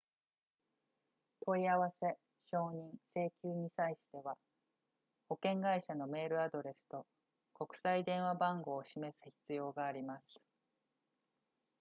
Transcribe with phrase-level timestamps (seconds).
[1.45, 2.17] 問い合わせ
[2.49, 4.35] 承認請求に際しては
[5.29, 7.05] 保険会社のメールアドレスと
[7.53, 10.41] 国際電話番号を示す必要があります